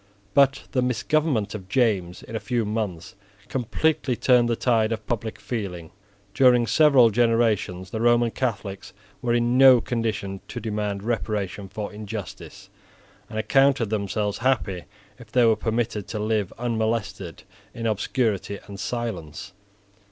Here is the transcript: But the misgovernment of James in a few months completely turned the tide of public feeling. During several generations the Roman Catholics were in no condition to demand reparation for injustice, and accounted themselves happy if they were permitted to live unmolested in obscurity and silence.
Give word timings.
But 0.33 0.63
the 0.71 0.81
misgovernment 0.81 1.53
of 1.53 1.69
James 1.69 2.23
in 2.23 2.35
a 2.35 2.39
few 2.39 2.65
months 2.65 3.13
completely 3.49 4.15
turned 4.15 4.49
the 4.49 4.55
tide 4.55 4.91
of 4.91 5.05
public 5.05 5.39
feeling. 5.39 5.91
During 6.33 6.65
several 6.65 7.11
generations 7.11 7.91
the 7.91 8.01
Roman 8.01 8.31
Catholics 8.31 8.93
were 9.21 9.35
in 9.35 9.59
no 9.59 9.79
condition 9.79 10.41
to 10.47 10.59
demand 10.59 11.03
reparation 11.03 11.69
for 11.69 11.93
injustice, 11.93 12.67
and 13.29 13.37
accounted 13.37 13.91
themselves 13.91 14.39
happy 14.39 14.85
if 15.19 15.31
they 15.31 15.45
were 15.45 15.55
permitted 15.55 16.07
to 16.07 16.17
live 16.17 16.51
unmolested 16.57 17.43
in 17.75 17.85
obscurity 17.85 18.57
and 18.65 18.79
silence. 18.79 19.53